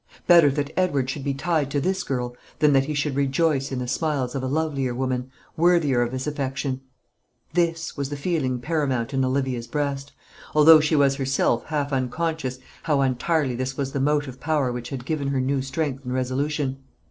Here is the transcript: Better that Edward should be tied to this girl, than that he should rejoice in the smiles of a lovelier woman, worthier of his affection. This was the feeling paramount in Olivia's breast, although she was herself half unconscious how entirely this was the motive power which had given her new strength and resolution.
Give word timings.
Better 0.25 0.49
that 0.49 0.73
Edward 0.75 1.11
should 1.11 1.23
be 1.23 1.35
tied 1.35 1.69
to 1.69 1.79
this 1.79 2.01
girl, 2.01 2.35
than 2.57 2.73
that 2.73 2.85
he 2.85 2.95
should 2.95 3.15
rejoice 3.15 3.71
in 3.71 3.77
the 3.77 3.87
smiles 3.87 4.33
of 4.33 4.41
a 4.41 4.47
lovelier 4.47 4.95
woman, 4.95 5.29
worthier 5.55 6.01
of 6.01 6.11
his 6.11 6.25
affection. 6.25 6.81
This 7.53 7.95
was 7.95 8.09
the 8.09 8.17
feeling 8.17 8.59
paramount 8.59 9.13
in 9.13 9.23
Olivia's 9.23 9.67
breast, 9.67 10.11
although 10.55 10.79
she 10.79 10.95
was 10.95 11.17
herself 11.17 11.65
half 11.65 11.93
unconscious 11.93 12.57
how 12.81 13.01
entirely 13.03 13.53
this 13.53 13.77
was 13.77 13.91
the 13.91 13.99
motive 13.99 14.39
power 14.39 14.71
which 14.71 14.89
had 14.89 15.05
given 15.05 15.27
her 15.27 15.39
new 15.39 15.61
strength 15.61 16.03
and 16.03 16.15
resolution. 16.15 16.79